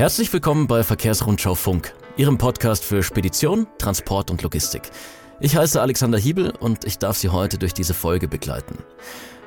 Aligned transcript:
Herzlich 0.00 0.32
willkommen 0.32 0.66
bei 0.66 0.82
Verkehrsrundschau 0.82 1.54
Funk, 1.54 1.92
Ihrem 2.16 2.38
Podcast 2.38 2.86
für 2.86 3.02
Spedition, 3.02 3.66
Transport 3.76 4.30
und 4.30 4.40
Logistik. 4.40 4.80
Ich 5.40 5.56
heiße 5.56 5.78
Alexander 5.78 6.16
Hiebel 6.16 6.54
und 6.58 6.86
ich 6.86 6.96
darf 6.96 7.18
Sie 7.18 7.28
heute 7.28 7.58
durch 7.58 7.74
diese 7.74 7.92
Folge 7.92 8.26
begleiten. 8.26 8.78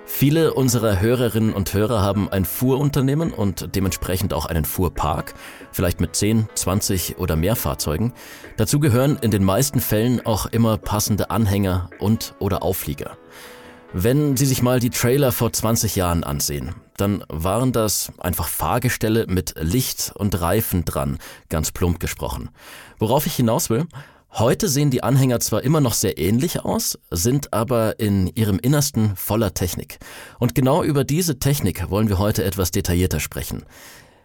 Viele 0.06 0.54
unserer 0.54 1.00
Hörerinnen 1.00 1.54
und 1.54 1.74
Hörer 1.74 2.04
haben 2.04 2.30
ein 2.30 2.46
Fuhrunternehmen 2.46 3.34
und 3.34 3.76
dementsprechend 3.76 4.32
auch 4.32 4.46
einen 4.46 4.64
Fuhrpark, 4.64 5.34
vielleicht 5.72 6.00
mit 6.00 6.16
10, 6.16 6.48
20 6.54 7.18
oder 7.18 7.36
mehr 7.36 7.56
Fahrzeugen. 7.56 8.14
Dazu 8.56 8.80
gehören 8.80 9.18
in 9.24 9.32
den 9.32 9.44
meisten 9.44 9.80
Fällen 9.80 10.24
auch 10.24 10.46
immer 10.46 10.78
passende 10.78 11.32
Anhänger 11.32 11.90
und 11.98 12.36
oder 12.38 12.62
Auflieger. 12.62 13.18
Wenn 13.96 14.36
Sie 14.36 14.48
sich 14.48 14.64
mal 14.64 14.80
die 14.80 14.90
Trailer 14.90 15.32
vor 15.32 15.54
20 15.54 15.96
Jahren 15.96 16.24
ansehen, 16.24 16.74
dann 16.98 17.24
waren 17.30 17.72
das 17.72 18.12
einfach 18.18 18.48
Fahrgestelle 18.48 19.28
mit 19.28 19.54
Licht 19.60 20.12
und 20.16 20.42
Reifen 20.42 20.84
dran, 20.84 21.20
ganz 21.50 21.72
plump 21.72 22.00
gesprochen. 22.00 22.50
Worauf 22.98 23.28
ich 23.28 23.36
hinaus 23.36 23.70
will, 23.70 23.86
Heute 24.36 24.68
sehen 24.68 24.90
die 24.90 25.04
Anhänger 25.04 25.40
zwar 25.42 25.62
immer 25.62 25.80
noch 25.80 25.94
sehr 25.94 26.18
ähnlich 26.18 26.66
aus, 26.66 26.98
sind 27.12 27.54
aber 27.54 28.00
in 28.00 28.26
ihrem 28.34 28.58
Innersten 28.58 29.16
voller 29.16 29.54
Technik. 29.54 30.00
Und 30.40 30.56
genau 30.56 30.82
über 30.82 31.04
diese 31.04 31.38
Technik 31.38 31.92
wollen 31.92 32.10
wir 32.10 32.18
heute 32.18 32.44
etwas 32.44 32.72
detaillierter 32.72 33.20
sprechen. 33.20 33.64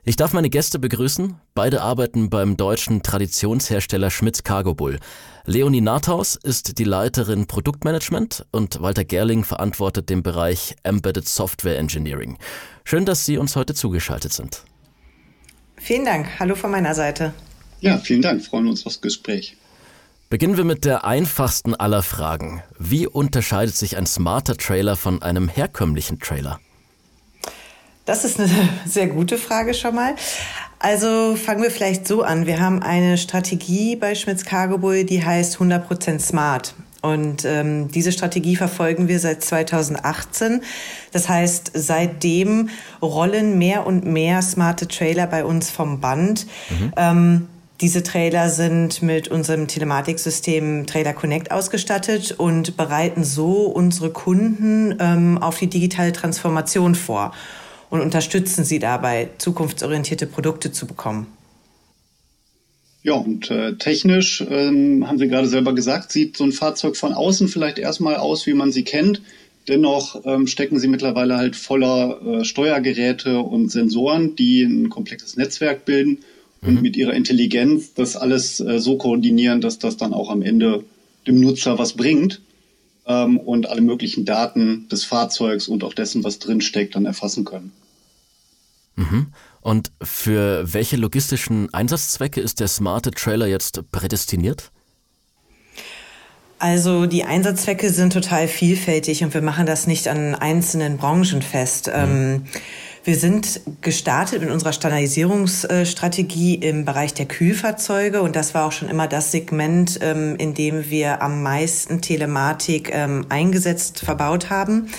Ich 0.04 0.16
darf 0.16 0.32
meine 0.32 0.48
Gäste 0.48 0.78
begrüßen. 0.78 1.34
Beide 1.54 1.82
arbeiten 1.82 2.30
beim 2.30 2.56
deutschen 2.56 3.02
Traditionshersteller 3.02 4.10
Schmitz 4.10 4.42
Cargo 4.42 4.74
Bull. 4.74 4.98
Leonie 5.44 5.80
Nathaus 5.80 6.36
ist 6.36 6.78
die 6.78 6.84
Leiterin 6.84 7.46
Produktmanagement 7.46 8.46
und 8.50 8.80
Walter 8.80 9.04
Gerling 9.04 9.44
verantwortet 9.44 10.08
den 10.08 10.22
Bereich 10.22 10.76
Embedded 10.82 11.26
Software 11.28 11.78
Engineering. 11.78 12.38
Schön, 12.84 13.04
dass 13.04 13.24
Sie 13.24 13.38
uns 13.38 13.56
heute 13.56 13.74
zugeschaltet 13.74 14.32
sind. 14.32 14.64
Vielen 15.76 16.04
Dank. 16.04 16.26
Hallo 16.38 16.54
von 16.54 16.70
meiner 16.70 16.94
Seite. 16.94 17.34
Ja, 17.80 17.98
vielen 17.98 18.22
Dank. 18.22 18.44
Freuen 18.44 18.64
wir 18.64 18.70
uns 18.70 18.86
aufs 18.86 19.00
Gespräch. 19.00 19.56
Beginnen 20.30 20.56
wir 20.56 20.64
mit 20.64 20.84
der 20.84 21.04
einfachsten 21.04 21.74
aller 21.74 22.02
Fragen. 22.02 22.62
Wie 22.78 23.06
unterscheidet 23.06 23.76
sich 23.76 23.96
ein 23.96 24.06
smarter 24.06 24.56
Trailer 24.56 24.96
von 24.96 25.22
einem 25.22 25.48
herkömmlichen 25.48 26.18
Trailer? 26.18 26.60
Das 28.08 28.24
ist 28.24 28.40
eine 28.40 28.48
sehr 28.86 29.06
gute 29.06 29.36
Frage 29.36 29.74
schon 29.74 29.94
mal. 29.94 30.14
Also 30.78 31.36
fangen 31.36 31.62
wir 31.62 31.70
vielleicht 31.70 32.08
so 32.08 32.22
an. 32.22 32.46
Wir 32.46 32.58
haben 32.58 32.82
eine 32.82 33.18
Strategie 33.18 33.96
bei 33.96 34.14
Schmitz 34.14 34.44
Cargo 34.44 34.78
Bull, 34.78 35.04
die 35.04 35.24
heißt 35.24 35.58
100% 35.58 36.18
Smart. 36.18 36.74
Und 37.02 37.44
ähm, 37.44 37.88
diese 37.88 38.10
Strategie 38.10 38.56
verfolgen 38.56 39.08
wir 39.08 39.20
seit 39.20 39.44
2018. 39.44 40.62
Das 41.12 41.28
heißt, 41.28 41.72
seitdem 41.74 42.70
rollen 43.02 43.58
mehr 43.58 43.86
und 43.86 44.06
mehr 44.06 44.40
smarte 44.40 44.88
Trailer 44.88 45.26
bei 45.26 45.44
uns 45.44 45.70
vom 45.70 46.00
Band. 46.00 46.46
Mhm. 46.70 46.92
Ähm, 46.96 47.48
diese 47.80 48.02
Trailer 48.02 48.48
sind 48.48 49.02
mit 49.02 49.28
unserem 49.28 49.68
Telematiksystem 49.68 50.86
Trailer 50.86 51.12
Connect 51.12 51.52
ausgestattet 51.52 52.32
und 52.32 52.76
bereiten 52.76 53.22
so 53.22 53.66
unsere 53.66 54.10
Kunden 54.10 54.96
ähm, 54.98 55.38
auf 55.38 55.58
die 55.58 55.68
digitale 55.68 56.12
Transformation 56.12 56.94
vor 56.94 57.32
und 57.90 58.00
unterstützen 58.00 58.64
sie 58.64 58.78
dabei, 58.78 59.30
zukunftsorientierte 59.38 60.26
Produkte 60.26 60.72
zu 60.72 60.86
bekommen. 60.86 61.26
Ja, 63.02 63.14
und 63.14 63.50
äh, 63.50 63.76
technisch, 63.76 64.44
ähm, 64.50 65.06
haben 65.06 65.18
Sie 65.18 65.28
gerade 65.28 65.46
selber 65.46 65.74
gesagt, 65.74 66.12
sieht 66.12 66.36
so 66.36 66.44
ein 66.44 66.52
Fahrzeug 66.52 66.96
von 66.96 67.12
außen 67.12 67.48
vielleicht 67.48 67.78
erstmal 67.78 68.16
aus, 68.16 68.46
wie 68.46 68.54
man 68.54 68.72
sie 68.72 68.82
kennt. 68.82 69.22
Dennoch 69.68 70.22
ähm, 70.24 70.46
stecken 70.46 70.78
sie 70.78 70.88
mittlerweile 70.88 71.36
halt 71.36 71.54
voller 71.54 72.20
äh, 72.22 72.44
Steuergeräte 72.44 73.38
und 73.38 73.70
Sensoren, 73.70 74.34
die 74.34 74.62
ein 74.62 74.88
komplexes 74.88 75.36
Netzwerk 75.36 75.84
bilden 75.84 76.18
und 76.60 76.76
mhm. 76.76 76.82
mit 76.82 76.96
ihrer 76.96 77.12
Intelligenz 77.12 77.94
das 77.94 78.16
alles 78.16 78.60
äh, 78.60 78.78
so 78.78 78.96
koordinieren, 78.96 79.60
dass 79.60 79.78
das 79.78 79.96
dann 79.96 80.12
auch 80.12 80.30
am 80.30 80.42
Ende 80.42 80.84
dem 81.26 81.40
Nutzer 81.40 81.78
was 81.78 81.92
bringt 81.92 82.40
ähm, 83.08 83.38
und 83.38 83.68
alle 83.68 83.80
möglichen 83.80 84.24
Daten 84.24 84.88
des 84.88 85.04
Fahrzeugs 85.04 85.66
und 85.66 85.82
auch 85.82 85.94
dessen, 85.94 86.22
was 86.22 86.38
drinsteckt, 86.38 86.94
dann 86.94 87.06
erfassen 87.06 87.44
können. 87.44 87.72
Mhm. 88.96 89.32
Und 89.60 89.90
für 90.02 90.72
welche 90.72 90.96
logistischen 90.96 91.72
Einsatzzwecke 91.72 92.40
ist 92.40 92.60
der 92.60 92.68
smarte 92.68 93.10
Trailer 93.10 93.46
jetzt 93.46 93.90
prädestiniert? 93.90 94.70
Also 96.58 97.06
die 97.06 97.24
Einsatzzwecke 97.24 97.90
sind 97.90 98.12
total 98.12 98.48
vielfältig 98.48 99.22
und 99.22 99.32
wir 99.32 99.42
machen 99.42 99.66
das 99.66 99.86
nicht 99.86 100.08
an 100.08 100.34
einzelnen 100.34 100.96
Branchen 100.96 101.42
fest. 101.42 101.86
Mhm. 101.86 101.92
Ähm, 101.94 102.44
wir 103.08 103.16
sind 103.16 103.62
gestartet 103.80 104.42
mit 104.42 104.50
unserer 104.50 104.74
Standardisierungsstrategie 104.74 106.56
im 106.56 106.84
Bereich 106.84 107.14
der 107.14 107.24
Kühlfahrzeuge 107.24 108.20
und 108.20 108.36
das 108.36 108.52
war 108.52 108.66
auch 108.66 108.72
schon 108.72 108.90
immer 108.90 109.08
das 109.08 109.32
Segment, 109.32 109.98
ähm, 110.02 110.36
in 110.36 110.52
dem 110.52 110.90
wir 110.90 111.22
am 111.22 111.42
meisten 111.42 112.02
Telematik 112.02 112.90
ähm, 112.92 113.24
eingesetzt, 113.30 114.00
verbaut 114.00 114.50
haben. 114.50 114.90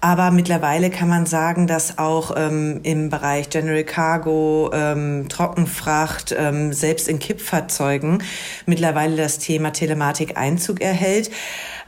Aber 0.00 0.30
mittlerweile 0.30 0.88
kann 0.88 1.10
man 1.10 1.26
sagen, 1.26 1.66
dass 1.66 1.98
auch 1.98 2.32
ähm, 2.34 2.80
im 2.82 3.10
Bereich 3.10 3.50
General 3.50 3.84
Cargo, 3.84 4.70
ähm, 4.72 5.28
Trockenfracht, 5.28 6.34
ähm, 6.38 6.72
selbst 6.72 7.08
in 7.08 7.18
Kippfahrzeugen 7.18 8.22
mittlerweile 8.64 9.16
das 9.16 9.38
Thema 9.38 9.70
Telematik 9.70 10.38
Einzug 10.38 10.80
erhält. 10.80 11.30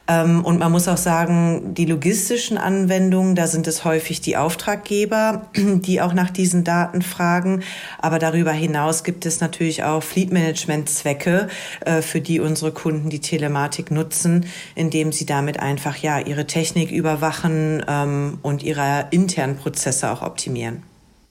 Ähm, 0.08 0.44
und 0.44 0.58
man 0.58 0.70
muss 0.70 0.88
auch 0.88 0.96
sagen, 0.96 1.74
die 1.74 1.84
logistischen 1.84 2.58
Anwendungen, 2.58 3.34
da 3.34 3.46
sind 3.46 3.66
es 3.66 3.84
häufig 3.84 4.20
die 4.20 4.36
Auftraggeber, 4.36 5.46
die 5.56 6.00
auch 6.00 6.12
nach 6.12 6.30
diesen 6.30 6.64
Daten 6.64 7.02
fragen. 7.02 7.62
Aber 7.98 8.18
darüber 8.18 8.52
hinaus 8.52 9.04
gibt 9.04 9.26
es 9.26 9.40
natürlich 9.40 9.82
auch 9.82 10.02
Fleet-Management-Zwecke, 10.02 11.48
äh, 11.80 12.02
für 12.02 12.20
die 12.20 12.40
unsere 12.40 12.72
Kunden 12.72 13.10
die 13.10 13.20
Telematik 13.20 13.90
nutzen, 13.90 14.46
indem 14.74 15.12
sie 15.12 15.26
damit 15.26 15.60
einfach 15.60 15.96
ja 15.96 16.20
ihre 16.20 16.46
Technik 16.46 16.90
überwachen 16.90 17.84
ähm, 17.88 18.38
und 18.42 18.62
ihre 18.62 19.08
internen 19.10 19.56
Prozesse 19.56 20.10
auch 20.10 20.22
optimieren. 20.22 20.82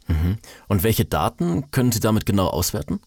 Mhm. 0.07 0.37
Und 0.67 0.83
welche 0.83 1.05
Daten 1.05 1.71
können 1.71 1.91
Sie 1.91 1.99
damit 1.99 2.25
genau 2.25 2.47
auswerten? 2.47 2.99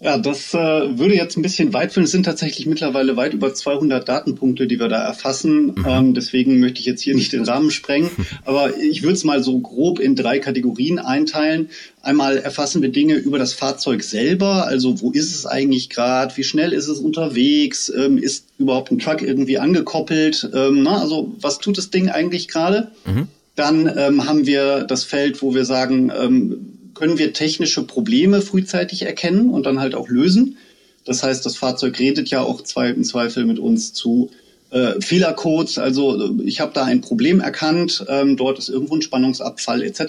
Ja, 0.00 0.16
das 0.16 0.54
äh, 0.54 0.98
würde 0.98 1.16
jetzt 1.16 1.36
ein 1.36 1.42
bisschen 1.42 1.72
weit 1.72 1.92
führen. 1.92 2.04
Es 2.04 2.12
sind 2.12 2.22
tatsächlich 2.22 2.66
mittlerweile 2.66 3.16
weit 3.16 3.34
über 3.34 3.52
200 3.52 4.08
Datenpunkte, 4.08 4.68
die 4.68 4.78
wir 4.78 4.88
da 4.88 5.02
erfassen. 5.02 5.74
Mhm. 5.74 5.86
Ähm, 5.88 6.14
deswegen 6.14 6.60
möchte 6.60 6.78
ich 6.78 6.86
jetzt 6.86 7.02
hier 7.02 7.16
nicht 7.16 7.32
den 7.32 7.42
Rahmen 7.42 7.72
sprengen. 7.72 8.08
Aber 8.44 8.76
ich 8.76 9.02
würde 9.02 9.14
es 9.14 9.24
mal 9.24 9.42
so 9.42 9.58
grob 9.58 9.98
in 9.98 10.14
drei 10.14 10.38
Kategorien 10.38 11.00
einteilen. 11.00 11.70
Einmal 12.00 12.38
erfassen 12.38 12.80
wir 12.80 12.90
Dinge 12.90 13.16
über 13.16 13.40
das 13.40 13.54
Fahrzeug 13.54 14.04
selber. 14.04 14.68
Also 14.68 15.00
wo 15.00 15.10
ist 15.10 15.34
es 15.34 15.46
eigentlich 15.46 15.90
gerade? 15.90 16.36
Wie 16.36 16.44
schnell 16.44 16.72
ist 16.72 16.86
es 16.86 17.00
unterwegs? 17.00 17.92
Ähm, 17.94 18.18
ist 18.18 18.46
überhaupt 18.56 18.92
ein 18.92 19.00
Truck 19.00 19.20
irgendwie 19.20 19.58
angekoppelt? 19.58 20.48
Ähm, 20.54 20.84
na, 20.84 21.00
also 21.00 21.34
was 21.40 21.58
tut 21.58 21.76
das 21.76 21.90
Ding 21.90 22.08
eigentlich 22.08 22.46
gerade? 22.46 22.92
Mhm. 23.04 23.26
Dann 23.56 23.92
ähm, 23.98 24.28
haben 24.28 24.46
wir 24.46 24.84
das 24.84 25.02
Feld, 25.02 25.42
wo 25.42 25.56
wir 25.56 25.64
sagen, 25.64 26.12
ähm, 26.16 26.77
können 26.98 27.18
wir 27.18 27.32
technische 27.32 27.84
Probleme 27.84 28.40
frühzeitig 28.40 29.02
erkennen 29.02 29.50
und 29.50 29.66
dann 29.66 29.80
halt 29.80 29.94
auch 29.94 30.08
lösen. 30.08 30.56
Das 31.04 31.22
heißt, 31.22 31.46
das 31.46 31.56
Fahrzeug 31.56 31.98
redet 31.98 32.28
ja 32.28 32.42
auch 32.42 32.62
zwei, 32.62 32.90
im 32.90 33.04
Zweifel 33.04 33.46
mit 33.46 33.58
uns 33.58 33.92
zu 33.92 34.30
äh, 34.70 35.00
Fehlercodes. 35.00 35.78
Also 35.78 36.34
ich 36.44 36.60
habe 36.60 36.72
da 36.74 36.84
ein 36.84 37.00
Problem 37.00 37.40
erkannt, 37.40 38.04
ähm, 38.08 38.36
dort 38.36 38.58
ist 38.58 38.68
irgendwo 38.68 38.96
ein 38.96 39.02
Spannungsabfall 39.02 39.82
etc. 39.82 40.00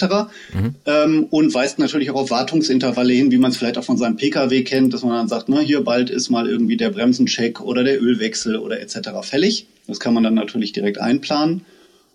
Mhm. 0.53 0.75
Ähm, 0.85 1.27
und 1.29 1.53
weist 1.53 1.79
natürlich 1.79 2.11
auch 2.11 2.19
auf 2.19 2.31
Wartungsintervalle 2.31 3.13
hin, 3.13 3.31
wie 3.31 3.37
man 3.37 3.51
es 3.51 3.57
vielleicht 3.57 3.77
auch 3.77 3.83
von 3.83 3.97
seinem 3.97 4.17
Pkw 4.17 4.63
kennt, 4.63 4.93
dass 4.93 5.03
man 5.03 5.13
dann 5.13 5.27
sagt, 5.29 5.47
na, 5.47 5.59
hier 5.59 5.81
bald 5.81 6.09
ist 6.09 6.29
mal 6.29 6.49
irgendwie 6.49 6.75
der 6.75 6.89
Bremsencheck 6.89 7.61
oder 7.61 7.83
der 7.83 8.01
Ölwechsel 8.01 8.57
oder 8.57 8.81
etc. 8.81 9.09
fällig. 9.21 9.67
Das 9.87 9.99
kann 9.99 10.13
man 10.13 10.23
dann 10.23 10.33
natürlich 10.33 10.73
direkt 10.73 10.99
einplanen. 10.99 11.61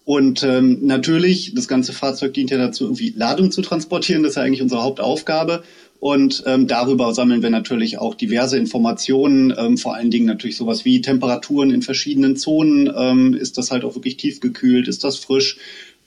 Und 0.05 0.43
ähm, 0.43 0.81
natürlich, 0.83 1.55
das 1.55 1.67
ganze 1.67 1.93
Fahrzeug 1.93 2.35
dient 2.35 2.51
ja 2.51 2.59
dazu, 2.59 2.85
irgendwie 2.85 3.15
Ladung 3.17 3.51
zu 3.51 3.63
transportieren. 3.63 4.23
Das 4.23 4.33
ist 4.33 4.37
ja 4.37 4.43
eigentlich 4.43 4.63
unsere 4.63 4.83
Hauptaufgabe. 4.83 5.63
Und 5.99 6.43
ähm, 6.47 6.67
darüber 6.67 7.15
sammeln 7.15 7.43
wir 7.43 7.49
natürlich 7.49 7.97
auch 7.97 8.15
diverse 8.15 8.59
Informationen, 8.59 9.55
ähm, 9.57 9.79
vor 9.79 9.95
allen 9.95 10.11
Dingen 10.11 10.27
natürlich 10.27 10.59
sowas 10.59 10.85
wie 10.85 11.01
Temperaturen 11.01 11.71
in 11.71 11.81
verschiedenen 11.81 12.37
Zonen. 12.37 12.93
Ähm, 12.95 13.33
ist 13.33 13.57
das 13.57 13.71
halt 13.71 13.85
auch 13.85 13.95
wirklich 13.95 14.19
tiefgekühlt? 14.19 14.89
Ist 14.89 15.05
das 15.05 15.17
frisch? 15.17 15.57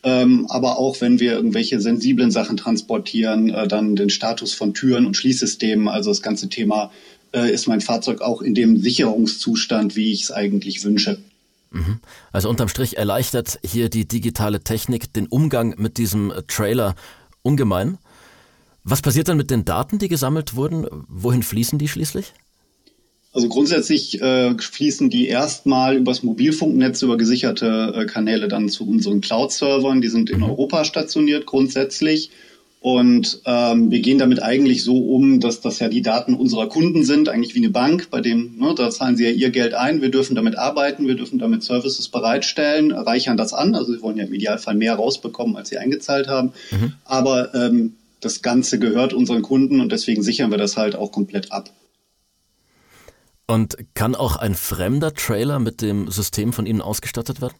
Ähm, 0.03 0.45
aber 0.49 0.77
auch 0.77 1.01
wenn 1.01 1.19
wir 1.19 1.31
irgendwelche 1.31 1.81
sensiblen 1.81 2.29
Sachen 2.29 2.57
transportieren, 2.57 3.49
äh, 3.49 3.67
dann 3.67 3.95
den 3.95 4.11
Status 4.11 4.53
von 4.53 4.75
Türen 4.75 5.07
und 5.07 5.17
Schließsystemen. 5.17 5.87
Also 5.87 6.11
das 6.11 6.21
ganze 6.21 6.49
Thema, 6.49 6.91
äh, 7.33 7.51
ist 7.51 7.67
mein 7.67 7.81
Fahrzeug 7.81 8.21
auch 8.21 8.41
in 8.41 8.53
dem 8.53 8.79
Sicherungszustand, 8.79 9.95
wie 9.95 10.11
ich 10.11 10.23
es 10.23 10.31
eigentlich 10.31 10.83
wünsche. 10.83 11.17
Mhm. 11.71 11.99
Also 12.31 12.49
unterm 12.49 12.69
Strich 12.69 12.97
erleichtert 12.97 13.59
hier 13.63 13.89
die 13.89 14.07
digitale 14.07 14.61
Technik 14.61 15.13
den 15.13 15.27
Umgang 15.27 15.75
mit 15.77 15.97
diesem 15.97 16.31
äh, 16.31 16.43
Trailer 16.47 16.95
ungemein. 17.41 17.97
Was 18.83 19.01
passiert 19.01 19.27
dann 19.27 19.37
mit 19.37 19.51
den 19.51 19.65
Daten, 19.65 19.99
die 19.99 20.07
gesammelt 20.07 20.55
wurden? 20.55 20.87
Wohin 21.07 21.43
fließen 21.43 21.77
die 21.77 21.89
schließlich? 21.89 22.33
Also 23.33 23.49
grundsätzlich 23.49 24.21
äh, 24.21 24.57
fließen 24.57 25.09
die 25.09 25.27
erstmal 25.27 25.97
übers 25.97 26.23
Mobilfunknetz 26.23 27.01
über 27.01 27.17
gesicherte 27.17 27.93
äh, 27.95 28.05
Kanäle 28.05 28.47
dann 28.47 28.69
zu 28.69 28.87
unseren 28.87 29.21
Cloud-Servern. 29.21 30.01
Die 30.01 30.07
sind 30.07 30.29
in 30.29 30.37
mhm. 30.37 30.45
Europa 30.45 30.85
stationiert 30.85 31.45
grundsätzlich. 31.45 32.31
Und 32.87 33.41
ähm, 33.43 33.91
wir 33.91 33.99
gehen 33.99 34.17
damit 34.17 34.41
eigentlich 34.41 34.81
so 34.81 34.97
um, 34.97 35.41
dass 35.41 35.59
das 35.59 35.79
ja 35.79 35.89
die 35.89 36.01
Daten 36.01 36.33
unserer 36.33 36.69
Kunden 36.69 37.03
sind, 37.03 37.27
eigentlich 37.27 37.53
wie 37.53 37.59
eine 37.59 37.69
Bank, 37.69 38.09
bei 38.09 38.21
dem, 38.21 38.55
ne, 38.57 38.73
da 38.77 38.89
zahlen 38.89 39.17
sie 39.17 39.25
ja 39.25 39.31
ihr 39.31 39.49
Geld 39.49 39.73
ein, 39.73 40.01
wir 40.01 40.09
dürfen 40.09 40.37
damit 40.37 40.57
arbeiten, 40.57 41.05
wir 41.05 41.17
dürfen 41.17 41.37
damit 41.37 41.63
Services 41.63 42.07
bereitstellen, 42.07 42.93
reichern 42.93 43.35
das 43.35 43.51
an. 43.51 43.75
Also 43.75 43.91
sie 43.91 44.01
wollen 44.01 44.15
ja 44.15 44.23
im 44.23 44.33
Idealfall 44.33 44.75
mehr 44.75 44.95
rausbekommen, 44.95 45.57
als 45.57 45.67
sie 45.67 45.77
eingezahlt 45.77 46.29
haben. 46.29 46.53
Mhm. 46.71 46.93
Aber 47.03 47.53
ähm, 47.53 47.95
das 48.21 48.41
Ganze 48.41 48.79
gehört 48.79 49.11
unseren 49.11 49.41
Kunden 49.41 49.81
und 49.81 49.91
deswegen 49.91 50.23
sichern 50.23 50.49
wir 50.49 50.57
das 50.57 50.77
halt 50.77 50.95
auch 50.95 51.11
komplett 51.11 51.51
ab. 51.51 51.69
Und 53.47 53.75
kann 53.95 54.15
auch 54.15 54.37
ein 54.37 54.55
fremder 54.55 55.13
Trailer 55.13 55.59
mit 55.59 55.81
dem 55.81 56.09
System 56.09 56.53
von 56.53 56.65
Ihnen 56.65 56.81
ausgestattet 56.81 57.41
werden? 57.41 57.55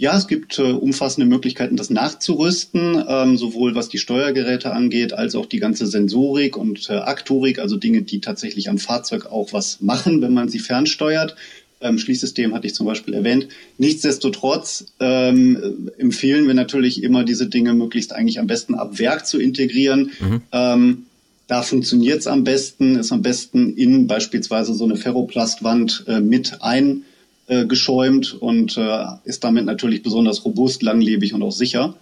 Ja, 0.00 0.16
es 0.16 0.28
gibt 0.28 0.58
äh, 0.58 0.62
umfassende 0.62 1.26
Möglichkeiten, 1.26 1.76
das 1.76 1.90
nachzurüsten, 1.90 3.04
ähm, 3.06 3.36
sowohl 3.36 3.74
was 3.74 3.90
die 3.90 3.98
Steuergeräte 3.98 4.72
angeht, 4.72 5.12
als 5.12 5.34
auch 5.34 5.44
die 5.44 5.58
ganze 5.58 5.86
Sensorik 5.86 6.56
und 6.56 6.88
äh, 6.88 6.94
Aktorik, 6.94 7.58
also 7.58 7.76
Dinge, 7.76 8.00
die 8.00 8.22
tatsächlich 8.22 8.70
am 8.70 8.78
Fahrzeug 8.78 9.26
auch 9.26 9.52
was 9.52 9.82
machen, 9.82 10.22
wenn 10.22 10.32
man 10.32 10.48
sie 10.48 10.58
fernsteuert. 10.58 11.36
Ähm, 11.82 11.98
Schließsystem 11.98 12.54
hatte 12.54 12.66
ich 12.66 12.74
zum 12.74 12.86
Beispiel 12.86 13.12
erwähnt. 13.12 13.48
Nichtsdestotrotz 13.76 14.86
ähm, 15.00 15.90
empfehlen 15.98 16.46
wir 16.46 16.54
natürlich 16.54 17.02
immer, 17.02 17.22
diese 17.22 17.48
Dinge 17.48 17.74
möglichst 17.74 18.14
eigentlich 18.14 18.40
am 18.40 18.46
besten 18.46 18.76
ab 18.76 18.98
Werk 18.98 19.26
zu 19.26 19.38
integrieren. 19.38 20.12
Mhm. 20.18 20.42
Ähm, 20.52 21.06
da 21.46 21.60
funktioniert 21.60 22.20
es 22.20 22.26
am 22.26 22.42
besten, 22.44 22.96
ist 22.96 23.12
am 23.12 23.20
besten 23.20 23.76
in 23.76 24.06
beispielsweise 24.06 24.72
so 24.72 24.84
eine 24.84 24.96
Ferroplastwand 24.96 26.04
äh, 26.08 26.20
mit 26.20 26.62
ein 26.62 27.02
äh, 27.50 27.66
geschäumt 27.66 28.32
und 28.32 28.76
äh, 28.76 29.06
ist 29.24 29.42
damit 29.42 29.64
natürlich 29.64 30.04
besonders 30.04 30.44
robust, 30.44 30.82
langlebig 30.82 31.34
und 31.34 31.42
auch 31.42 31.50
sicher. 31.50 31.94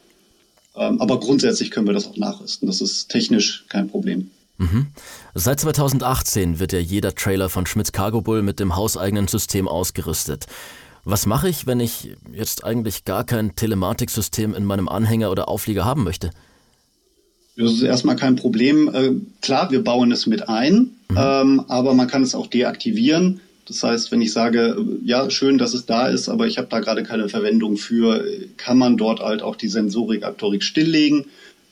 Ähm, 0.76 1.00
aber 1.00 1.18
grundsätzlich 1.20 1.70
können 1.70 1.86
wir 1.86 1.94
das 1.94 2.06
auch 2.06 2.18
nachrüsten. 2.18 2.66
Das 2.66 2.82
ist 2.82 3.08
technisch 3.08 3.64
kein 3.70 3.88
Problem. 3.88 4.30
Mhm. 4.58 4.88
Seit 5.34 5.58
2018 5.58 6.58
wird 6.58 6.74
ja 6.74 6.80
jeder 6.80 7.14
Trailer 7.14 7.48
von 7.48 7.64
Schmitz 7.64 7.92
Cargo 7.92 8.20
Bull 8.20 8.42
mit 8.42 8.60
dem 8.60 8.76
hauseigenen 8.76 9.26
System 9.26 9.68
ausgerüstet. 9.68 10.44
Was 11.04 11.24
mache 11.24 11.48
ich, 11.48 11.66
wenn 11.66 11.80
ich 11.80 12.10
jetzt 12.30 12.64
eigentlich 12.64 13.06
gar 13.06 13.24
kein 13.24 13.56
Telematiksystem 13.56 14.54
in 14.54 14.66
meinem 14.66 14.86
Anhänger 14.86 15.30
oder 15.30 15.48
Auflieger 15.48 15.86
haben 15.86 16.04
möchte? 16.04 16.30
Das 17.56 17.72
ist 17.72 17.80
erstmal 17.80 18.16
kein 18.16 18.36
Problem. 18.36 18.90
Äh, 18.92 19.12
klar, 19.40 19.70
wir 19.70 19.82
bauen 19.82 20.12
es 20.12 20.26
mit 20.26 20.50
ein, 20.50 20.90
mhm. 21.08 21.16
ähm, 21.16 21.64
aber 21.68 21.94
man 21.94 22.06
kann 22.06 22.22
es 22.22 22.34
auch 22.34 22.48
deaktivieren. 22.48 23.40
Das 23.68 23.82
heißt, 23.82 24.10
wenn 24.10 24.22
ich 24.22 24.32
sage, 24.32 24.76
ja, 25.04 25.28
schön, 25.28 25.58
dass 25.58 25.74
es 25.74 25.84
da 25.84 26.08
ist, 26.08 26.30
aber 26.30 26.46
ich 26.46 26.56
habe 26.56 26.68
da 26.70 26.80
gerade 26.80 27.02
keine 27.02 27.28
Verwendung 27.28 27.76
für, 27.76 28.24
kann 28.56 28.78
man 28.78 28.96
dort 28.96 29.20
halt 29.20 29.42
auch 29.42 29.56
die 29.56 29.68
Sensorik, 29.68 30.24
Aktorik 30.24 30.62
stilllegen. 30.62 31.26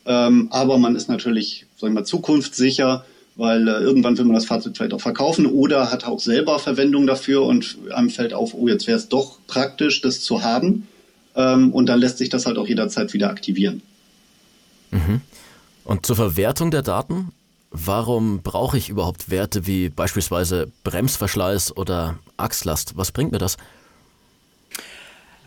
Ähm, 0.05 0.49
aber 0.51 0.77
man 0.77 0.95
ist 0.95 1.09
natürlich, 1.09 1.67
sagen 1.77 1.95
wir 1.95 2.01
mal, 2.01 2.05
zukunftssicher, 2.05 3.07
weil 3.37 3.67
äh, 3.67 3.81
irgendwann 3.81 4.19
will 4.19 4.27
man 4.27 4.35
das 4.35 4.45
Fahrzeug 4.45 4.77
vielleicht 4.77 4.93
auch 4.93 5.01
verkaufen 5.01 5.47
oder 5.47 5.91
hat 5.91 6.05
auch 6.05 6.21
selber 6.21 6.59
Verwendung 6.59 7.07
dafür 7.07 7.43
und 7.45 7.79
einem 7.95 8.11
fällt 8.11 8.35
auf, 8.35 8.53
oh, 8.53 8.69
jetzt 8.69 8.87
wäre 8.87 8.99
es 8.99 9.09
doch 9.09 9.39
praktisch, 9.47 10.03
das 10.03 10.21
zu 10.21 10.43
haben. 10.43 10.87
Ähm, 11.35 11.73
und 11.73 11.87
dann 11.87 11.99
lässt 11.99 12.19
sich 12.19 12.29
das 12.29 12.45
halt 12.45 12.59
auch 12.59 12.69
jederzeit 12.69 13.15
wieder 13.15 13.31
aktivieren. 13.31 13.81
Mhm. 14.91 15.23
Und 15.85 16.05
zur 16.05 16.17
Verwertung 16.17 16.71
der 16.71 16.83
Daten? 16.83 17.33
Warum 17.71 18.43
brauche 18.43 18.79
ich 18.79 18.89
überhaupt 18.89 19.31
Werte 19.31 19.67
wie 19.67 19.89
beispielsweise 19.89 20.71
Bremsverschleiß 20.85 21.77
oder 21.77 22.19
Achslast? 22.37 22.97
Was 22.97 23.13
bringt 23.13 23.33
mir 23.33 23.39
das? 23.39 23.57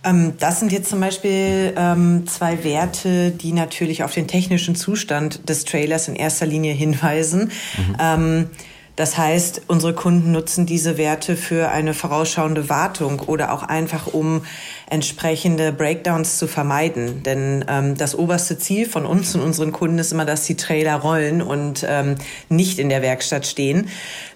Ähm, 0.03 0.33
das 0.39 0.59
sind 0.59 0.71
jetzt 0.71 0.89
zum 0.89 0.99
Beispiel 0.99 1.73
ähm, 1.75 2.25
zwei 2.27 2.63
Werte, 2.63 3.31
die 3.31 3.51
natürlich 3.51 4.03
auf 4.03 4.13
den 4.13 4.27
technischen 4.27 4.75
Zustand 4.75 5.47
des 5.49 5.65
Trailers 5.65 6.07
in 6.07 6.15
erster 6.15 6.45
Linie 6.45 6.73
hinweisen. 6.73 7.51
Mhm. 7.77 7.97
Ähm, 7.99 8.49
das 8.99 9.17
heißt, 9.17 9.61
unsere 9.67 9.93
Kunden 9.93 10.33
nutzen 10.33 10.65
diese 10.65 10.97
Werte 10.97 11.37
für 11.37 11.69
eine 11.69 11.93
vorausschauende 11.93 12.67
Wartung 12.67 13.21
oder 13.21 13.53
auch 13.53 13.63
einfach, 13.63 14.07
um 14.07 14.41
entsprechende 14.89 15.71
Breakdowns 15.71 16.37
zu 16.37 16.47
vermeiden. 16.47 17.23
Denn 17.23 17.63
ähm, 17.69 17.95
das 17.95 18.13
oberste 18.13 18.57
Ziel 18.57 18.85
von 18.85 19.05
uns 19.05 19.33
und 19.35 19.41
unseren 19.41 19.71
Kunden 19.71 19.99
ist 19.99 20.11
immer, 20.11 20.25
dass 20.25 20.43
die 20.43 20.57
Trailer 20.57 20.95
rollen 20.95 21.41
und 21.41 21.85
ähm, 21.87 22.15
nicht 22.49 22.77
in 22.77 22.89
der 22.89 23.01
Werkstatt 23.01 23.47
stehen. 23.47 23.87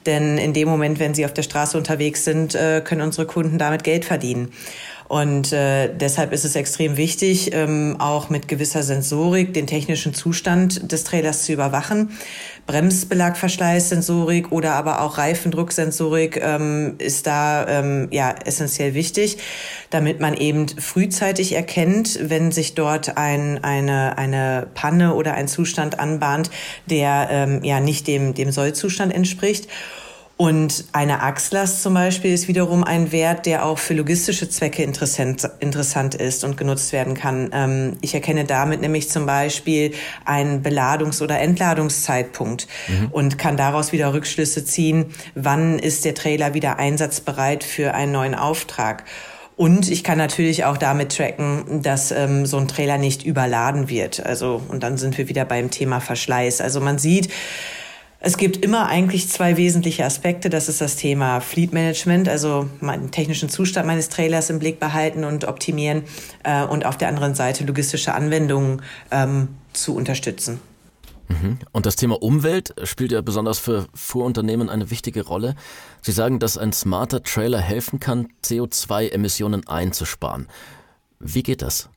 Denn 0.05 0.37
in 0.37 0.53
dem 0.53 0.69
Moment, 0.69 0.97
wenn 0.97 1.13
sie 1.13 1.25
auf 1.25 1.33
der 1.33 1.43
Straße 1.43 1.77
unterwegs 1.77 2.23
sind, 2.23 2.55
äh, 2.55 2.81
können 2.81 3.01
unsere 3.01 3.27
Kunden 3.27 3.57
damit 3.57 3.83
Geld 3.83 4.05
verdienen. 4.05 4.53
Und 5.13 5.53
äh, 5.53 5.93
deshalb 5.95 6.33
ist 6.33 6.43
es 6.43 6.55
extrem 6.55 6.97
wichtig, 6.97 7.53
ähm, 7.53 7.97
auch 7.99 8.31
mit 8.31 8.47
gewisser 8.47 8.81
Sensorik 8.81 9.53
den 9.53 9.67
technischen 9.67 10.15
Zustand 10.15 10.91
des 10.91 11.03
Trailers 11.03 11.43
zu 11.43 11.53
überwachen. 11.53 12.17
Bremsbelagverschleißsensorik 12.65 14.51
oder 14.51 14.73
aber 14.73 15.01
auch 15.01 15.19
Reifendrucksensorik 15.19 16.41
ähm, 16.43 16.95
ist 16.97 17.27
da 17.27 17.67
ähm, 17.67 18.07
ja 18.09 18.33
essentiell 18.43 18.95
wichtig, 18.95 19.37
damit 19.91 20.19
man 20.19 20.33
eben 20.33 20.67
frühzeitig 20.67 21.53
erkennt, 21.53 22.17
wenn 22.19 22.51
sich 22.51 22.73
dort 22.73 23.15
ein, 23.15 23.63
eine, 23.63 24.17
eine 24.17 24.65
Panne 24.73 25.13
oder 25.13 25.35
ein 25.35 25.47
Zustand 25.47 25.99
anbahnt, 25.99 26.49
der 26.87 27.27
ähm, 27.29 27.63
ja 27.63 27.79
nicht 27.79 28.07
dem, 28.07 28.33
dem 28.33 28.51
Sollzustand 28.51 29.13
entspricht. 29.13 29.67
Und 30.35 30.85
eine 30.93 31.21
Achslast 31.21 31.83
zum 31.83 31.93
Beispiel 31.93 32.33
ist 32.33 32.47
wiederum 32.47 32.83
ein 32.83 33.11
Wert, 33.11 33.45
der 33.45 33.65
auch 33.65 33.77
für 33.77 33.93
logistische 33.93 34.49
Zwecke 34.49 34.81
interessant, 34.81 35.47
interessant 35.59 36.15
ist 36.15 36.43
und 36.43 36.57
genutzt 36.57 36.91
werden 36.91 37.13
kann. 37.13 37.51
Ähm, 37.53 37.97
ich 38.01 38.15
erkenne 38.15 38.43
damit 38.43 38.81
nämlich 38.81 39.09
zum 39.09 39.27
Beispiel 39.27 39.93
einen 40.25 40.63
Beladungs- 40.63 41.21
oder 41.21 41.39
Entladungszeitpunkt 41.39 42.67
mhm. 42.87 43.09
und 43.11 43.37
kann 43.37 43.57
daraus 43.57 43.91
wieder 43.91 44.11
Rückschlüsse 44.13 44.65
ziehen, 44.65 45.13
wann 45.35 45.77
ist 45.77 46.03
der 46.03 46.15
Trailer 46.15 46.55
wieder 46.55 46.79
einsatzbereit 46.79 47.63
für 47.63 47.93
einen 47.93 48.11
neuen 48.11 48.33
Auftrag. 48.33 49.03
Und 49.55 49.89
ich 49.91 50.03
kann 50.03 50.17
natürlich 50.17 50.65
auch 50.65 50.77
damit 50.77 51.15
tracken, 51.15 51.83
dass 51.83 52.11
ähm, 52.11 52.47
so 52.47 52.57
ein 52.57 52.67
Trailer 52.67 52.97
nicht 52.97 53.23
überladen 53.23 53.87
wird. 53.87 54.25
Also, 54.25 54.63
und 54.67 54.81
dann 54.81 54.97
sind 54.97 55.15
wir 55.15 55.29
wieder 55.29 55.45
beim 55.45 55.69
Thema 55.69 55.99
Verschleiß. 55.99 56.59
Also 56.59 56.81
man 56.81 56.97
sieht, 56.97 57.29
es 58.25 58.37
gibt 58.37 58.63
immer 58.63 58.87
eigentlich 58.87 59.27
zwei 59.27 59.57
wesentliche 59.57 60.05
Aspekte. 60.05 60.49
Das 60.49 60.69
ist 60.69 60.79
das 60.79 60.95
Thema 60.95 61.41
Fleet 61.41 61.73
Management, 61.73 62.29
also 62.29 62.69
den 62.81 63.11
technischen 63.11 63.49
Zustand 63.49 63.85
meines 63.85 64.07
Trailers 64.07 64.49
im 64.49 64.59
Blick 64.59 64.79
behalten 64.79 65.25
und 65.25 65.43
optimieren 65.43 66.03
äh, 66.43 66.63
und 66.63 66.85
auf 66.85 66.97
der 66.97 67.09
anderen 67.09 67.35
Seite 67.35 67.65
logistische 67.65 68.13
Anwendungen 68.13 68.81
ähm, 69.11 69.49
zu 69.73 69.93
unterstützen. 69.93 70.61
Mhm. 71.27 71.59
Und 71.73 71.85
das 71.85 71.97
Thema 71.97 72.23
Umwelt 72.23 72.73
spielt 72.85 73.11
ja 73.11 73.19
besonders 73.19 73.59
für 73.59 73.87
Fuhrunternehmen 73.93 74.69
eine 74.69 74.89
wichtige 74.89 75.25
Rolle. 75.25 75.55
Sie 76.01 76.13
sagen, 76.13 76.39
dass 76.39 76.57
ein 76.57 76.71
smarter 76.71 77.23
Trailer 77.23 77.59
helfen 77.59 77.99
kann, 77.99 78.29
CO2-Emissionen 78.45 79.67
einzusparen. 79.67 80.47
Wie 81.19 81.43
geht 81.43 81.61
das? 81.61 81.89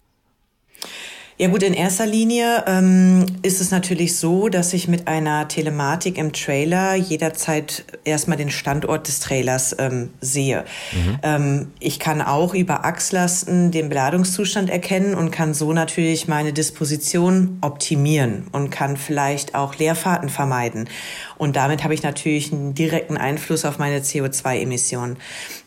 Ja 1.38 1.48
gut, 1.48 1.62
in 1.62 1.74
erster 1.74 2.06
Linie 2.06 2.64
ähm, 2.66 3.26
ist 3.42 3.60
es 3.60 3.70
natürlich 3.70 4.16
so, 4.16 4.48
dass 4.48 4.72
ich 4.72 4.88
mit 4.88 5.06
einer 5.06 5.48
Telematik 5.48 6.16
im 6.16 6.32
Trailer 6.32 6.94
jederzeit 6.94 7.84
erstmal 8.04 8.38
den 8.38 8.48
Standort 8.50 9.06
des 9.06 9.20
Trailers 9.20 9.76
ähm, 9.78 10.08
sehe. 10.22 10.64
Mhm. 10.92 11.18
Ähm, 11.22 11.72
ich 11.78 11.98
kann 11.98 12.22
auch 12.22 12.54
über 12.54 12.86
Achslasten 12.86 13.70
den 13.70 13.90
Beladungszustand 13.90 14.70
erkennen 14.70 15.14
und 15.14 15.30
kann 15.30 15.52
so 15.52 15.74
natürlich 15.74 16.26
meine 16.26 16.54
Disposition 16.54 17.58
optimieren 17.60 18.46
und 18.52 18.70
kann 18.70 18.96
vielleicht 18.96 19.54
auch 19.54 19.74
Leerfahrten 19.74 20.30
vermeiden. 20.30 20.88
Und 21.36 21.56
damit 21.56 21.84
habe 21.84 21.92
ich 21.92 22.02
natürlich 22.02 22.50
einen 22.50 22.72
direkten 22.72 23.18
Einfluss 23.18 23.66
auf 23.66 23.78
meine 23.78 23.98
CO2-Emissionen. 23.98 25.18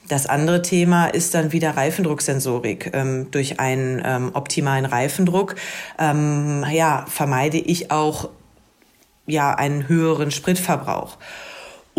Das 0.10 0.26
andere 0.26 0.64
Thema 0.64 1.06
ist 1.06 1.36
dann 1.36 1.52
wieder 1.52 1.78
Reifendrucksensorik. 1.78 2.90
Ähm, 2.94 3.30
durch 3.30 3.60
einen 3.60 4.02
ähm, 4.04 4.32
optimalen 4.34 4.86
Reifendruck 4.86 5.56
ähm, 6.00 6.66
ja, 6.72 7.06
vermeide 7.08 7.60
ich 7.60 7.92
auch 7.92 8.30
ja, 9.28 9.54
einen 9.54 9.88
höheren 9.88 10.32
Spritverbrauch 10.32 11.18